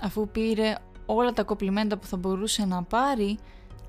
Αφού 0.00 0.28
πήρε 0.28 0.74
όλα 1.06 1.32
τα 1.32 1.42
κοπλιμέντα 1.42 1.98
που 1.98 2.06
θα 2.06 2.16
μπορούσε 2.16 2.64
να 2.64 2.82
πάρει, 2.82 3.38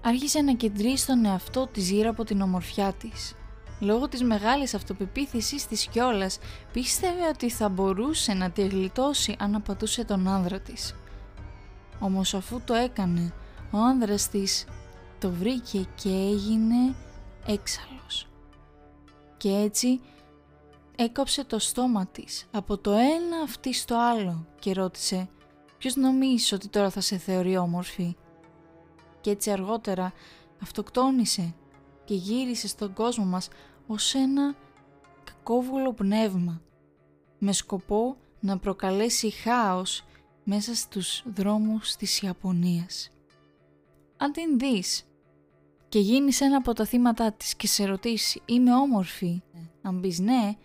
άρχισε 0.01 0.41
να 0.41 0.53
κεντρήσει 0.53 1.07
τον 1.07 1.25
εαυτό 1.25 1.67
της 1.67 1.89
γύρω 1.89 2.09
από 2.09 2.23
την 2.23 2.41
ομορφιά 2.41 2.93
της. 2.93 3.35
Λόγω 3.79 4.07
της 4.07 4.23
μεγάλης 4.23 4.73
αυτοπεποίθησης 4.73 5.67
της 5.67 5.87
κιόλας, 5.87 6.39
πίστευε 6.73 7.27
ότι 7.27 7.49
θα 7.49 7.69
μπορούσε 7.69 8.33
να 8.33 8.51
τη 8.51 8.67
γλιτώσει 8.67 9.35
αν 9.39 9.55
απατούσε 9.55 10.05
τον 10.05 10.27
άνδρα 10.27 10.59
της. 10.59 10.95
Όμως 11.99 12.33
αφού 12.33 12.61
το 12.65 12.73
έκανε, 12.73 13.33
ο 13.71 13.77
άνδρας 13.77 14.29
της 14.29 14.65
το 15.19 15.31
βρήκε 15.31 15.87
και 15.95 16.09
έγινε 16.09 16.95
έξαλλος. 17.45 18.27
Και 19.37 19.49
έτσι 19.49 20.01
έκοψε 20.95 21.43
το 21.43 21.59
στόμα 21.59 22.05
της 22.05 22.45
από 22.51 22.77
το 22.77 22.91
ένα 22.91 23.37
αυτή 23.43 23.73
στο 23.73 23.95
άλλο 23.97 24.45
και 24.59 24.73
ρώτησε 24.73 25.29
Ποιος 25.83 25.95
νομίζεις 25.95 26.51
ότι 26.51 26.67
τώρα 26.67 26.89
θα 26.89 27.01
σε 27.01 27.17
θεωρεί 27.17 27.57
όμορφη; 27.57 28.15
Και 29.21 29.29
έτσι 29.29 29.51
αργότερα 29.51 30.13
αυτοκτόνησε 30.61 31.55
και 32.05 32.13
γύρισε 32.13 32.67
στον 32.67 32.93
κόσμο 32.93 33.25
μας 33.25 33.47
ως 33.87 34.13
ένα 34.13 34.55
κακόβουλο 35.23 35.93
πνεύμα 35.93 36.61
με 37.37 37.51
σκοπό 37.51 38.17
να 38.39 38.57
προκαλέσει 38.57 39.29
χάος 39.29 40.03
μέσα 40.43 40.75
στους 40.75 41.23
δρόμους 41.35 41.95
της 41.95 42.21
Ιαπωνίας. 42.21 43.09
Αν 44.17 44.31
την 44.31 44.57
δεις 44.59 45.03
και 45.89 45.99
γίνεις 45.99 46.41
ένα 46.41 46.57
από 46.57 46.73
τα 46.73 46.85
θύματα 46.85 47.31
της 47.31 47.55
και 47.55 47.67
σε 47.67 47.85
ρωτήσεις 47.85 48.41
«Είμαι 48.45 48.75
όμορφη» 48.75 49.41
αν 49.81 49.99
πεις 50.01 50.19
ναι, 50.19 50.55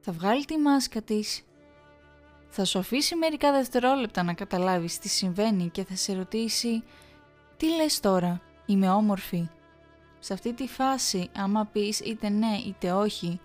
θα 0.00 0.12
βγάλει 0.12 0.44
τη 0.44 0.56
μάσκα 0.56 1.02
της 1.02 1.42
θα 2.48 2.64
σου 2.64 2.78
αφήσει 2.78 3.16
μερικά 3.16 3.52
δευτερόλεπτα 3.52 4.22
να 4.22 4.32
καταλάβεις 4.32 4.98
τι 4.98 5.08
συμβαίνει 5.08 5.68
και 5.68 5.84
θα 5.84 5.96
σε 5.96 6.14
ρωτήσει 6.14 6.82
«Τι 7.56 7.76
λες 7.76 8.00
τώρα, 8.00 8.40
είμαι 8.66 8.90
όμορφη» 8.90 9.48
Σε 10.18 10.32
αυτή 10.32 10.52
τη 10.52 10.68
φάση, 10.68 11.30
άμα 11.36 11.64
πεις 11.64 12.00
είτε 12.00 12.28
ναι 12.28 12.56
είτε 12.66 12.92
όχι, 12.92 13.40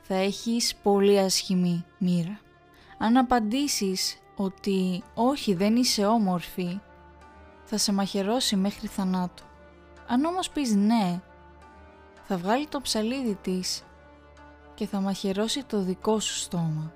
θα 0.00 0.14
έχεις 0.14 0.74
πολύ 0.82 1.18
ασχημή 1.18 1.84
μοίρα. 1.98 2.40
Αν 2.98 3.16
απαντήσεις 3.16 4.18
ότι 4.36 5.02
όχι 5.14 5.54
δεν 5.54 5.76
είσαι 5.76 6.06
όμορφη, 6.06 6.80
θα 7.64 7.76
σε 7.78 7.92
μαχαιρώσει 7.92 8.56
μέχρι 8.56 8.86
θανάτου. 8.86 9.44
Αν 10.06 10.24
όμως 10.24 10.50
πεις 10.50 10.74
ναι, 10.74 11.20
θα 12.22 12.36
βγάλει 12.36 12.66
το 12.66 12.80
ψαλίδι 12.80 13.34
της 13.34 13.82
και 14.74 14.86
θα 14.86 15.00
μαχαιρώσει 15.00 15.64
το 15.64 15.82
δικό 15.82 16.20
σου 16.20 16.34
στόμα. 16.34 16.92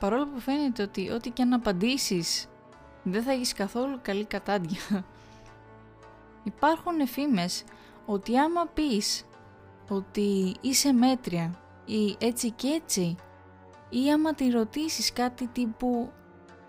Παρόλο 0.00 0.26
που 0.26 0.40
φαίνεται 0.40 0.82
ότι 0.82 1.10
ό,τι 1.10 1.30
και 1.30 1.42
αν 1.42 1.52
απαντήσεις 1.52 2.46
δεν 3.02 3.22
θα 3.22 3.32
έχεις 3.32 3.52
καθόλου 3.52 3.98
καλή 4.02 4.24
κατάντια. 4.24 5.04
Υπάρχουν 6.44 7.00
εφήμες 7.00 7.64
ότι 8.06 8.38
άμα 8.38 8.66
πεις 8.66 9.24
ότι 9.88 10.54
είσαι 10.60 10.92
μέτρια 10.92 11.60
ή 11.84 12.16
έτσι 12.18 12.50
και 12.50 12.68
έτσι 12.68 13.16
ή 13.88 14.12
άμα 14.12 14.34
τη 14.34 14.50
ρωτήσεις 14.50 15.12
κάτι 15.12 15.46
τύπου 15.46 16.12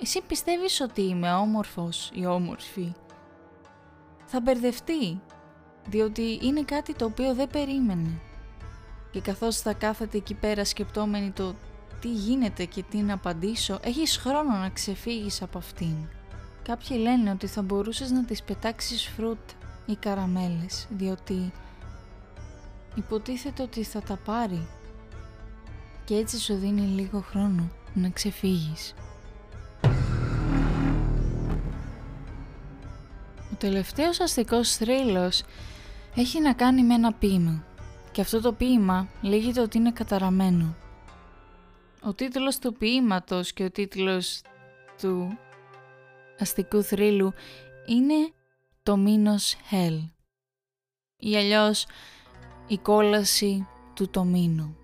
εσύ 0.02 0.22
πιστεύεις 0.28 0.82
ότι 0.82 1.02
είμαι 1.02 1.34
όμορφος 1.34 2.12
ή 2.14 2.26
όμορφη; 2.26 2.94
θα 4.26 4.42
μπερδευτεί 4.42 5.22
διότι 5.88 6.40
είναι 6.42 6.64
κάτι 6.64 6.94
το 6.94 7.06
οποίο 7.06 7.34
δεν 7.34 7.48
περίμενε 7.48 8.20
και 9.12 9.22
καθώς 9.22 9.58
θα 9.58 9.74
κάθεται 9.74 10.18
εκεί 10.18 10.34
πέρα 10.34 10.66
σκεπτόμενη 10.66 11.32
το 11.32 11.56
τι 12.04 12.12
γίνεται 12.12 12.66
και 12.66 12.84
τι 12.84 12.98
να 12.98 13.14
απαντήσω, 13.14 13.80
έχεις 13.84 14.18
χρόνο 14.18 14.58
να 14.58 14.70
ξεφύγεις 14.70 15.42
από 15.42 15.58
αυτήν. 15.58 15.96
Κάποιοι 16.64 16.98
λένε 17.02 17.32
ότι 17.32 17.48
θα 17.48 17.62
μπορούσες 17.62 18.12
να 18.12 18.26
τις 18.26 18.44
πετάξεις 18.44 19.08
φρούτ 19.08 19.50
ή 19.86 19.96
καραμέλες, 19.96 20.88
διότι 20.90 21.52
υποτίθεται 22.96 23.64
ότι 23.64 23.84
θα 23.84 24.02
τα 24.02 24.18
πάρει 24.26 24.68
και 26.04 26.16
έτσι 26.16 26.40
σου 26.40 26.56
δίνει 26.56 26.82
λίγο 26.82 27.20
χρόνο 27.20 27.70
να 27.94 28.10
ξεφύγεις. 28.10 28.94
τελευταίος 33.68 34.20
αστικός 34.20 34.76
θρύλος 34.76 35.44
έχει 36.16 36.42
να 36.42 36.54
κάνει 36.54 36.84
με 36.84 36.94
ένα 36.94 37.14
ποίημα 37.14 37.64
και 38.12 38.22
αυτό 38.22 38.42
το 38.42 38.54
ποίημα 38.54 39.10
λέγεται 39.22 39.62
ότι 39.62 39.78
είναι 39.78 39.92
καταραμένο. 39.92 40.76
Ο 42.02 42.14
τίτλος 42.14 42.58
του 42.60 42.74
ποίηματος 42.74 43.54
και 43.54 43.64
ο 43.64 43.72
τίτλος 43.72 44.42
του 45.02 45.38
αστικού 46.40 46.84
θρύλου 46.84 47.34
είναι 47.86 48.32
το 48.84 48.98
μήνος 48.98 49.56
Hell 49.72 50.10
ή 51.18 51.38
αλλιώς 51.38 51.86
η 52.68 52.78
κόλαση 52.78 53.68
του 53.94 54.10
τομήνου. 54.10 54.76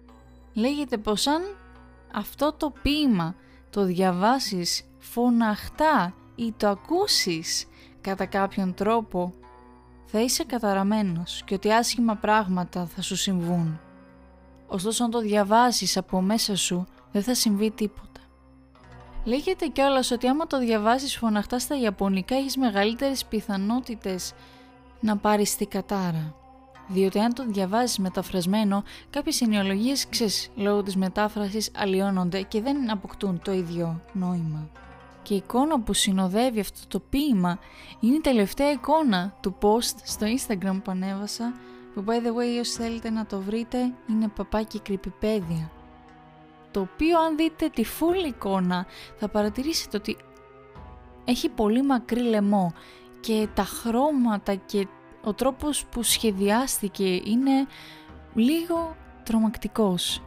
Λέγεται 0.53 0.97
πως 0.97 1.27
αν 1.27 1.41
αυτό 2.13 2.53
το 2.53 2.73
ποίημα 2.81 3.35
το 3.69 3.83
διαβάσεις 3.83 4.83
φωναχτά 4.99 6.13
ή 6.35 6.53
το 6.57 6.67
ακούσεις 6.67 7.65
κατά 8.01 8.25
κάποιον 8.25 8.73
τρόπο 8.73 9.33
θα 10.05 10.21
είσαι 10.21 10.43
καταραμένος 10.43 11.43
και 11.45 11.53
ότι 11.53 11.71
άσχημα 11.71 12.15
πράγματα 12.15 12.85
θα 12.85 13.01
σου 13.01 13.15
συμβούν. 13.15 13.79
Ωστόσο 14.67 15.03
αν 15.03 15.11
το 15.11 15.19
διαβάσεις 15.19 15.97
από 15.97 16.21
μέσα 16.21 16.55
σου 16.55 16.87
δεν 17.11 17.23
θα 17.23 17.35
συμβεί 17.35 17.71
τίποτα. 17.71 18.08
Λέγεται 19.23 19.67
κιόλας 19.67 20.11
ότι 20.11 20.27
άμα 20.27 20.47
το 20.47 20.59
διαβάσεις 20.59 21.17
φωναχτά 21.17 21.59
στα 21.59 21.79
Ιαπωνικά 21.79 22.35
έχεις 22.35 22.57
μεγαλύτερες 22.57 23.25
πιθανότητες 23.25 24.33
να 24.99 25.17
πάρεις 25.17 25.55
τη 25.55 25.65
κατάρα. 25.65 26.33
Διότι 26.87 27.19
αν 27.19 27.33
το 27.33 27.45
διαβάζεις 27.47 27.97
μεταφρασμένο, 27.97 28.83
κάποιες 29.09 29.41
ενοιολογίες 29.41 30.09
ξέρεις 30.09 30.49
λόγω 30.55 30.83
της 30.83 30.95
μετάφρασης 30.95 31.71
αλλοιώνονται 31.75 32.41
και 32.41 32.61
δεν 32.61 32.91
αποκτούν 32.91 33.41
το 33.43 33.51
ίδιο 33.51 34.01
νόημα. 34.13 34.69
Και 35.23 35.33
η 35.33 35.37
εικόνα 35.37 35.79
που 35.79 35.93
συνοδεύει 35.93 36.59
αυτό 36.59 36.79
το 36.87 36.99
ποίημα 37.09 37.59
είναι 37.99 38.15
η 38.15 38.21
τελευταία 38.21 38.71
εικόνα 38.71 39.33
του 39.41 39.55
post 39.61 39.95
στο 40.03 40.25
Instagram 40.37 40.81
που 40.83 40.91
ανέβασα 40.91 41.53
που 41.93 42.03
by 42.07 42.25
the 42.25 42.29
way 42.29 42.59
όσοι 42.59 42.81
θέλετε 42.81 43.09
να 43.09 43.25
το 43.25 43.39
βρείτε 43.39 43.93
είναι 44.09 44.27
παπάκι 44.27 44.79
κρυπηπέδια 44.79 45.71
το 46.71 46.79
οποίο 46.79 47.19
αν 47.19 47.35
δείτε 47.35 47.69
τη 47.69 47.83
full 47.99 48.27
εικόνα 48.27 48.85
θα 49.17 49.27
παρατηρήσετε 49.27 49.97
ότι 49.97 50.17
έχει 51.25 51.49
πολύ 51.49 51.83
μακρύ 51.83 52.21
λαιμό 52.21 52.73
και 53.19 53.47
τα 53.53 53.63
χρώματα 53.63 54.55
και 54.55 54.87
ο 55.23 55.33
τρόπος 55.33 55.85
που 55.85 56.03
σχεδιάστηκε 56.03 57.05
είναι 57.05 57.67
λίγο 58.33 58.95
τρομακτικός 59.23 60.21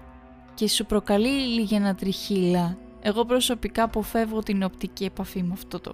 και 0.54 0.68
σου 0.68 0.86
προκαλεί 0.86 1.28
λίγη 1.28 1.74
ένα 1.74 1.94
τριχύλα. 1.94 2.76
Εγώ 3.00 3.24
προσωπικά 3.24 3.82
αποφεύγω 3.82 4.42
την 4.42 4.62
οπτική 4.62 5.04
επαφή 5.04 5.42
με 5.42 5.52
αυτό 5.52 5.80
το 5.80 5.92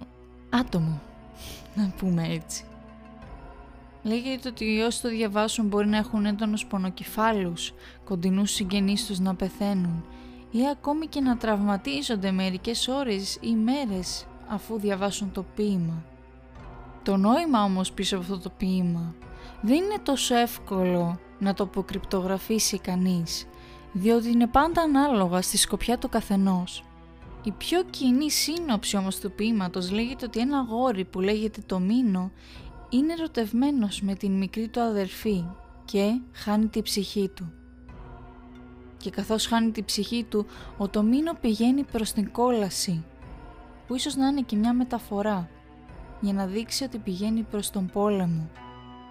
άτομο, 0.49 1.01
να 1.75 1.93
πούμε 1.97 2.27
έτσι. 2.27 2.63
Λέγεται 4.03 4.47
ότι 4.49 4.81
όσοι 4.81 5.01
το 5.01 5.09
διαβάσουν 5.09 5.67
μπορεί 5.67 5.87
να 5.87 5.97
έχουν 5.97 6.25
έντονους 6.25 6.65
πονοκεφάλους, 6.65 7.73
κοντινούς 8.03 8.51
συγγενείς 8.51 9.05
τους 9.05 9.19
να 9.19 9.35
πεθαίνουν 9.35 10.03
ή 10.51 10.67
ακόμη 10.71 11.07
και 11.07 11.21
να 11.21 11.37
τραυματίζονται 11.37 12.31
μερικές 12.31 12.87
ώρες 12.87 13.37
ή 13.41 13.55
μέρες 13.55 14.25
αφού 14.47 14.79
διαβάσουν 14.79 15.31
το 15.31 15.45
ποίημα. 15.55 16.03
Το 17.03 17.17
νόημα 17.17 17.63
όμως 17.63 17.91
πίσω 17.91 18.15
από 18.15 18.23
αυτό 18.23 18.39
το 18.39 18.55
ποίημα 18.57 19.15
δεν 19.61 19.75
είναι 19.75 19.99
τόσο 20.03 20.35
εύκολο 20.35 21.19
να 21.39 21.53
το 21.53 21.63
αποκρυπτογραφήσει 21.63 22.79
κανείς, 22.79 23.47
διότι 23.91 24.29
είναι 24.29 24.47
πάντα 24.47 24.81
ανάλογα 24.81 25.41
στη 25.41 25.57
σκοπιά 25.57 25.97
του 25.97 26.09
καθενός. 26.09 26.83
Η 27.43 27.51
πιο 27.51 27.83
κοινή 27.83 28.31
σύνοψη 28.31 28.97
όμως 28.97 29.19
του 29.19 29.31
ποίηματος 29.31 29.91
λέγεται 29.91 30.25
ότι 30.25 30.39
ένα 30.39 30.65
γόρι 30.69 31.05
που 31.05 31.19
λέγεται 31.19 31.61
το 31.65 31.79
Μίνο 31.79 32.31
είναι 32.89 33.13
ερωτευμένος 33.13 34.01
με 34.01 34.15
την 34.15 34.31
μικρή 34.31 34.67
του 34.67 34.81
αδερφή 34.81 35.45
και 35.85 36.19
χάνει 36.33 36.67
τη 36.67 36.81
ψυχή 36.81 37.29
του 37.29 37.53
και 38.99 39.09
καθώς 39.09 39.47
χάνει 39.47 39.71
την 39.71 39.85
ψυχή 39.85 40.23
του, 40.23 40.45
ο 40.77 40.87
Τομίνο 40.87 41.33
πηγαίνει 41.33 41.83
προς 41.83 42.11
την 42.11 42.31
κόλαση, 42.31 43.03
που 43.87 43.95
ίσως 43.95 44.15
να 44.15 44.27
είναι 44.27 44.41
και 44.41 44.55
μια 44.55 44.73
μεταφορά, 44.73 45.49
για 46.19 46.33
να 46.33 46.45
δείξει 46.45 46.83
ότι 46.83 46.97
πηγαίνει 46.97 47.43
προς 47.43 47.69
τον 47.69 47.89
πόλεμο. 47.93 48.49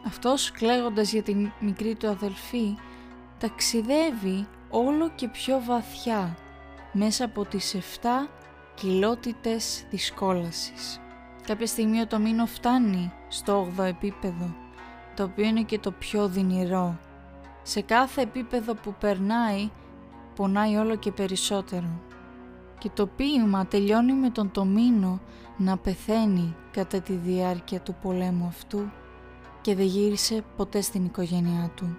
Αυτός 0.06 0.50
κλαίγοντας 0.50 1.12
για 1.12 1.22
την 1.22 1.50
μικρή 1.60 1.94
του 1.94 2.08
αδελφή, 2.08 2.76
ταξιδεύει 3.38 4.46
όλο 4.70 5.10
και 5.14 5.28
πιο 5.28 5.62
βαθιά 5.66 6.36
μέσα 6.92 7.24
από 7.24 7.44
τις 7.44 7.74
7 7.74 8.28
κοιλότητες 8.74 9.84
της 9.90 10.12
κόλασης. 10.12 11.00
Κάποια 11.46 11.66
στιγμή 11.66 12.00
ο 12.00 12.06
Τομίνο 12.06 12.46
φτάνει 12.46 13.12
στο 13.28 13.72
8ο 13.76 13.84
επίπεδο, 13.84 14.54
το 15.14 15.22
οποίο 15.22 15.44
είναι 15.44 15.62
και 15.62 15.78
το 15.78 15.90
πιο 15.90 16.28
δυνηρό 16.28 16.98
σε 17.68 17.80
κάθε 17.80 18.20
επίπεδο 18.22 18.74
που 18.74 18.94
περνάει 19.00 19.70
πονάει 20.38 20.76
όλο 20.76 20.96
και 20.96 21.12
περισσότερο. 21.12 22.00
Και 22.78 22.90
το 22.94 23.06
ποίημα 23.06 23.66
τελειώνει 23.66 24.12
με 24.12 24.30
τον 24.30 24.50
Τομίνο 24.50 25.20
να 25.56 25.76
πεθαίνει 25.76 26.56
κατά 26.70 27.00
τη 27.00 27.12
διάρκεια 27.12 27.80
του 27.80 27.96
πολέμου 28.02 28.46
αυτού 28.46 28.90
και 29.60 29.74
δεν 29.74 29.86
γύρισε 29.86 30.44
ποτέ 30.56 30.80
στην 30.80 31.04
οικογένειά 31.04 31.70
του. 31.76 31.96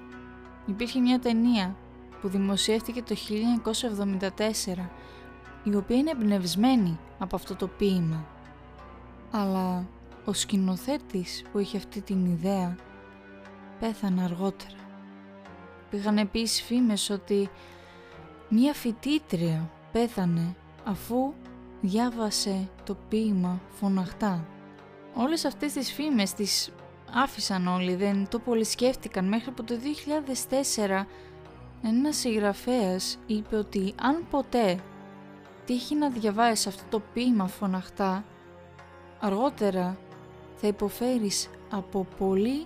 Υπήρχε 0.65 0.99
μια 0.99 1.19
ταινία 1.19 1.75
που 2.21 2.28
δημοσιεύτηκε 2.28 3.02
το 3.02 3.15
1974 4.75 4.89
η 5.63 5.75
οποία 5.75 5.97
είναι 5.97 6.12
εμπνευσμένη 6.12 6.99
από 7.19 7.36
αυτό 7.36 7.56
το 7.56 7.67
ποίημα. 7.67 8.25
Αλλά 9.32 9.88
ο 10.25 10.34
σκηνοθέτης 10.34 11.43
που 11.52 11.60
είχε 11.60 11.78
αυτή 11.78 12.02
την 12.02 12.25
ιδέα 12.25 12.75
πέθανε 13.80 14.23
αργότερα. 14.23 14.80
Πήγαν 15.89 16.17
επίσης 16.17 16.62
φήμες 16.62 17.10
ότι 17.10 17.49
μία 18.49 18.73
φοιτήτρια 18.73 19.71
πέθανε 19.91 20.55
αφού 20.83 21.33
διάβασε 21.81 22.69
το 22.83 22.97
ποίημα 23.09 23.62
φωναχτά. 23.69 24.45
Όλες 25.13 25.45
αυτές 25.45 25.73
τις 25.73 25.91
φήμες 25.93 26.33
τις 26.33 26.71
άφησαν 27.13 27.67
όλοι, 27.67 27.95
δεν 27.95 28.27
το 28.29 28.39
πολύ 28.39 28.63
σκέφτηκαν 28.63 29.27
μέχρι 29.27 29.49
από 29.49 29.63
το 29.63 29.75
2004 30.79 31.05
ένας 31.83 32.15
συγγραφέας 32.15 33.19
είπε 33.25 33.55
ότι 33.55 33.93
αν 34.01 34.27
ποτέ 34.29 34.79
τύχει 35.65 35.95
να 35.95 36.09
διαβάσεις 36.09 36.67
αυτό 36.67 36.83
το 36.89 37.01
ποίημα 37.13 37.47
φωναχτά 37.47 38.23
αργότερα 39.19 39.97
θα 40.55 40.67
υποφέρεις 40.67 41.49
από 41.71 42.07
πολύ 42.17 42.65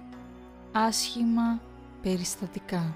άσχημα 0.72 1.62
περιστατικά 2.02 2.96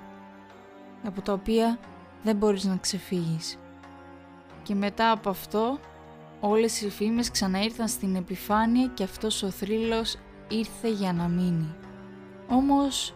από 1.04 1.22
τα 1.22 1.34
οποία 1.34 1.80
δεν 2.28 2.36
μπορείς 2.36 2.64
να 2.64 2.76
ξεφύγεις. 2.76 3.58
Και 4.64 4.76
μετά 4.76 5.12
από 5.12 5.30
αυτό 5.30 5.80
όλες 6.40 6.82
οι 6.82 6.90
φήμες 6.90 7.32
ξαναήρθαν 7.32 7.88
στην 7.88 8.16
επιφάνεια 8.16 8.88
και 8.88 9.04
αυτός 9.04 9.44
ο 9.44 9.50
θρύλος 9.50 10.18
ήρθε 10.48 10.90
για 10.90 11.14
να 11.14 11.28
μείνει. 11.28 11.76
Όμως 12.48 13.14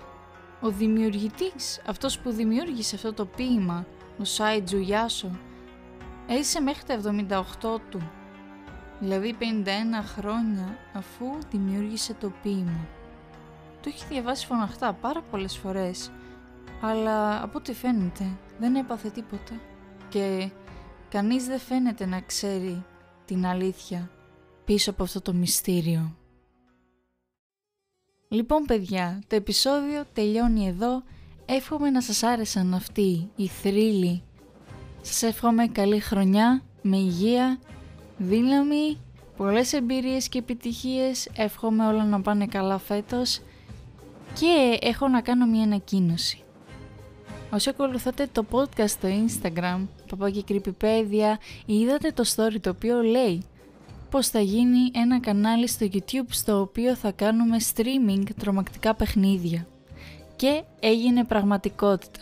ο 0.62 0.70
δημιουργητής, 0.70 1.82
αυτός 1.88 2.20
που 2.20 2.32
δημιούργησε 2.32 2.96
αυτό 2.96 3.14
το 3.14 3.26
ποίημα, 3.26 3.86
ο 4.20 4.24
Σάι 4.24 4.62
Τζουγιάσο, 4.62 5.40
έζησε 6.28 6.62
μέχρι 6.62 6.84
τα 6.84 6.94
78 6.94 7.80
του, 7.90 8.10
δηλαδή 9.00 9.36
51 9.40 10.04
χρόνια 10.04 10.78
αφού 10.94 11.26
δημιούργησε 11.50 12.14
το 12.14 12.32
ποίημα. 12.44 12.88
Το 13.82 13.90
έχει 13.94 14.06
διαβάσει 14.10 14.46
φωναχτά 14.46 14.94
πάρα 14.94 15.22
πολλές 15.22 15.58
φορές 15.58 16.12
αλλά 16.82 17.44
από 17.44 17.58
ό,τι 17.58 17.74
φαίνεται 17.74 18.38
δεν 18.60 18.76
έπαθε 18.76 19.10
τίποτα 19.10 19.60
και 20.10 20.50
κανείς 21.10 21.46
δεν 21.46 21.60
φαίνεται 21.60 22.06
να 22.06 22.22
ξέρει 22.22 22.84
την 23.26 23.46
αλήθεια 23.46 24.10
πίσω 24.66 24.90
από 24.90 25.04
αυτό 25.04 25.22
το 25.22 25.34
μυστήριο. 25.34 26.16
Λοιπόν 28.28 28.64
παιδιά, 28.64 29.22
το 29.28 29.36
επεισόδιο 29.36 30.04
τελειώνει 30.14 30.68
εδώ. 30.68 31.04
Εύχομαι 31.46 31.90
να 31.90 32.02
σας 32.02 32.24
άρεσαν 32.24 32.74
αυτοί 32.74 33.30
οι 33.36 33.48
θρύλοι. 33.48 34.24
Σας 35.02 35.24
εύχομαι 35.24 35.68
καλή 35.68 36.00
χρονιά, 36.00 36.62
με 36.82 36.98
υγεία, 36.98 37.60
δύναμη, 38.18 38.98
πολλές 39.38 39.74
εμπειρίες 39.74 40.30
και 40.30 40.38
επιτυχίες. 40.38 41.30
Εύχομαι 41.36 41.88
όλα 41.88 42.06
να 42.06 42.22
πάνε 42.22 42.46
καλά 42.46 42.78
φέτος. 42.78 43.40
Και 44.34 44.78
έχω 44.82 45.08
να 45.08 45.22
κάνω 45.22 45.46
μια 45.46 45.64
ανακοίνωση. 45.64 46.44
Όσοι 47.54 47.70
ακολουθάτε 47.70 48.28
το 48.32 48.46
podcast 48.52 48.88
στο 48.90 49.08
Instagram, 49.08 49.88
παπάκι 50.10 50.44
Creepypedia, 50.48 51.38
είδατε 51.66 52.12
το 52.12 52.24
story 52.36 52.60
το 52.62 52.70
οποίο 52.70 53.02
λέει 53.02 53.44
πως 54.10 54.28
θα 54.28 54.40
γίνει 54.40 54.92
ένα 54.94 55.20
κανάλι 55.20 55.68
στο 55.68 55.88
YouTube 55.92 56.28
στο 56.30 56.60
οποίο 56.60 56.96
θα 56.96 57.12
κάνουμε 57.12 57.58
streaming 57.74 58.24
τρομακτικά 58.40 58.96
παιχνίδια. 58.96 59.68
Και 60.36 60.64
έγινε 60.80 61.24
πραγματικότητα. 61.24 62.20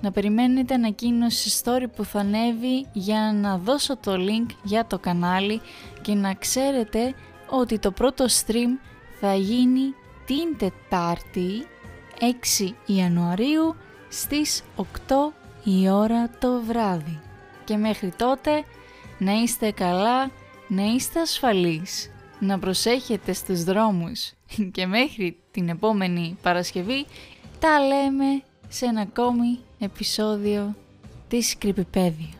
Να 0.00 0.10
περιμένετε 0.10 0.74
ανακοίνωση 0.74 1.60
story 1.64 1.86
που 1.96 2.04
θα 2.04 2.20
ανέβει 2.20 2.86
για 2.92 3.32
να 3.34 3.58
δώσω 3.58 3.96
το 3.96 4.12
link 4.14 4.54
για 4.62 4.86
το 4.86 4.98
κανάλι 4.98 5.60
και 6.02 6.14
να 6.14 6.34
ξέρετε 6.34 7.14
ότι 7.50 7.78
το 7.78 7.90
πρώτο 7.90 8.24
stream 8.24 8.80
θα 9.20 9.34
γίνει 9.34 9.94
την 10.26 10.56
Τετάρτη 10.58 11.66
6 12.60 12.72
Ιανουαρίου 12.86 13.74
στις 14.08 14.62
8 14.76 14.82
η 15.64 15.90
ώρα 15.90 16.30
το 16.38 16.62
βράδυ. 16.62 17.20
Και 17.64 17.76
μέχρι 17.76 18.12
τότε 18.16 18.64
να 19.18 19.32
είστε 19.32 19.70
καλά, 19.70 20.30
να 20.68 20.82
είστε 20.82 21.20
ασφαλείς, 21.20 22.10
να 22.40 22.58
προσέχετε 22.58 23.32
στους 23.32 23.64
δρόμους 23.64 24.32
και 24.72 24.86
μέχρι 24.86 25.36
την 25.50 25.68
επόμενη 25.68 26.38
Παρασκευή 26.42 27.06
τα 27.58 27.80
λέμε 27.80 28.42
σε 28.68 28.86
ένα 28.86 29.00
ακόμη 29.00 29.58
επεισόδιο 29.78 30.74
της 31.28 31.58
Κρυπηπέδιο. 31.58 32.35